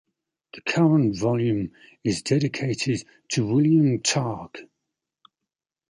The 0.55 0.61
current 0.61 1.15
volume 1.15 1.73
is 2.03 2.23
dedicated 2.23 3.03
to 3.33 3.45
William 3.45 3.99
Targ. 3.99 4.55